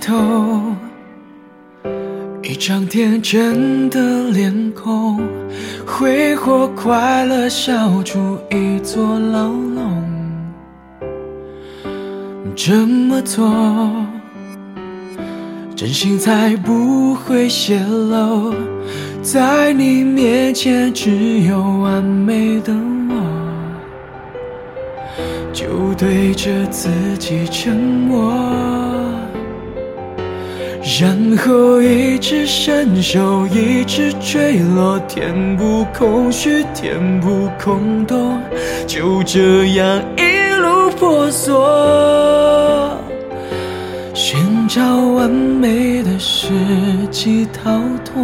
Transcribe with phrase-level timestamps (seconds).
[0.00, 0.14] 头，
[2.42, 5.20] 一张天真的脸孔，
[5.86, 10.02] 挥霍快乐，笑出一座牢笼。
[12.56, 13.50] 这么做，
[15.74, 18.54] 真心才不会泄露。
[19.22, 22.72] 在你面前，只有完美的
[23.08, 23.14] 我，
[25.52, 28.32] 就对着自己沉默，
[30.84, 38.38] 然后一直伸手，一直坠落，填补空虚，填补空洞，
[38.86, 42.98] 就这样一路婆娑，
[44.12, 46.50] 寻找完美的时
[47.10, 48.22] 机逃脱。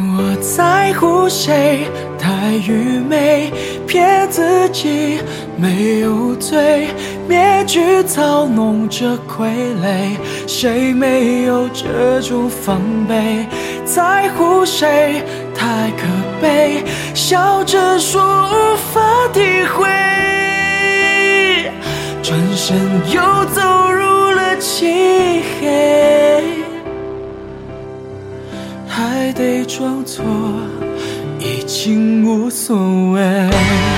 [0.00, 1.88] 我在乎谁？
[2.20, 3.50] 太愚昧，
[3.84, 5.18] 骗自己
[5.56, 6.88] 没有罪，
[7.28, 9.50] 面具操弄着傀
[9.84, 13.46] 儡，谁没有这种防备？
[13.84, 15.22] 在乎谁？
[15.54, 16.06] 太可
[16.40, 16.82] 悲，
[17.14, 19.00] 笑着说无法
[19.34, 19.86] 体会，
[22.22, 22.76] 转身
[23.12, 26.42] 又走入了漆黑。
[28.86, 30.24] 还得装作
[31.38, 32.76] 已经无所
[33.12, 33.97] 谓。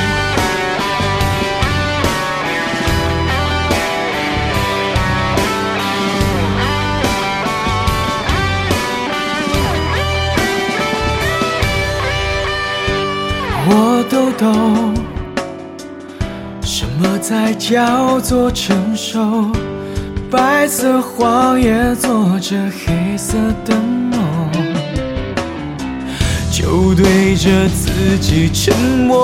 [17.31, 19.53] 才叫做成熟？
[20.29, 22.11] 白色谎言做
[22.41, 24.51] 着黑色的梦。
[26.51, 28.77] 就对着自己沉
[29.07, 29.23] 默，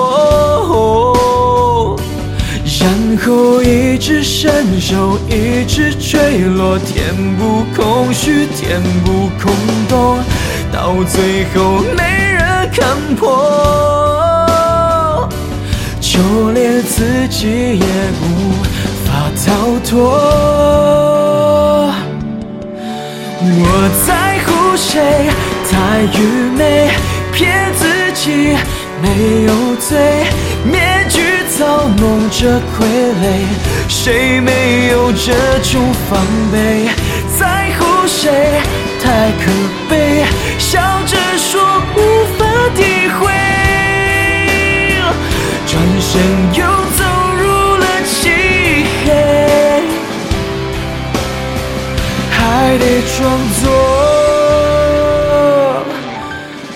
[2.79, 9.53] 然后一直伸手，一直坠落，填补空虚，填补空
[9.89, 10.17] 洞，
[10.71, 12.87] 到最后没人看
[13.17, 13.27] 破，
[15.99, 17.85] 就连自己也
[18.21, 18.25] 无
[19.05, 19.45] 法逃
[19.85, 19.91] 脱。
[23.39, 24.09] 我在
[24.45, 24.93] 乎谁？
[25.69, 25.71] 太
[26.17, 26.19] 愚
[26.57, 26.61] 昧。
[27.33, 28.57] 骗自己
[28.99, 29.05] 没
[29.43, 30.25] 有罪，
[30.65, 31.21] 面具
[31.55, 32.83] 操弄着傀
[33.21, 33.45] 儡，
[33.87, 36.89] 谁没有这种防备？
[37.39, 38.59] 在乎谁？
[39.03, 39.51] 太可
[39.87, 40.25] 悲，
[40.57, 41.15] 笑着
[52.77, 53.25] 还得装
[53.59, 53.71] 作。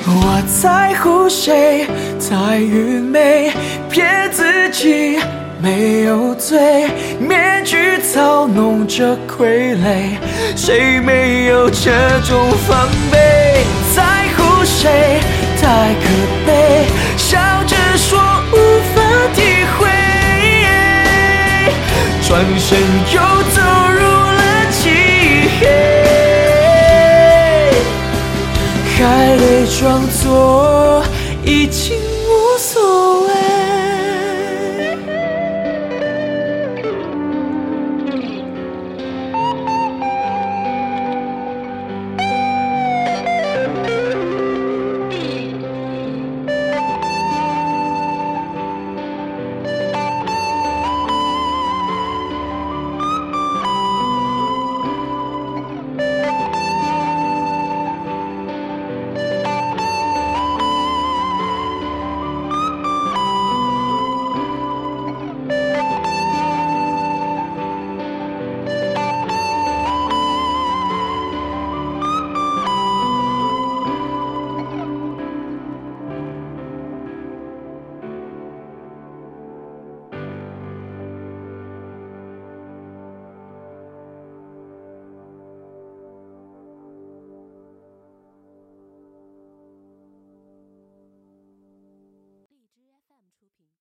[0.07, 1.85] 我在乎谁？
[2.19, 3.51] 太愚昧，
[3.87, 5.19] 骗自己
[5.61, 6.89] 没有罪，
[7.19, 10.17] 面具操弄着傀儡，
[10.55, 11.91] 谁没有这
[12.27, 13.63] 种防备？
[13.95, 14.01] 在
[14.35, 15.19] 乎谁？
[15.61, 16.07] 太可
[16.47, 17.37] 悲，笑
[17.67, 18.17] 着说
[18.51, 18.55] 无
[18.95, 19.03] 法
[19.35, 19.43] 体
[19.77, 19.87] 会，
[22.27, 22.79] 转身
[23.13, 23.19] 又
[23.53, 23.61] 走
[23.99, 24.01] 入
[29.79, 31.03] 装作
[31.45, 33.10] 已经无所谓。